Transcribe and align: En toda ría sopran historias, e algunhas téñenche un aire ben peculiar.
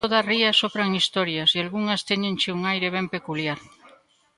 En 0.01 0.05
toda 0.07 0.27
ría 0.31 0.57
sopran 0.61 0.91
historias, 1.01 1.49
e 1.53 1.57
algunhas 1.61 2.05
téñenche 2.09 2.53
un 2.57 2.61
aire 2.73 2.89
ben 2.95 3.07
peculiar. 3.15 3.59